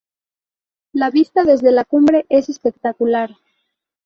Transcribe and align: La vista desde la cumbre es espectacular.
La 0.93 1.11
vista 1.11 1.43
desde 1.43 1.71
la 1.71 1.85
cumbre 1.85 2.25
es 2.29 2.49
espectacular. 2.49 3.37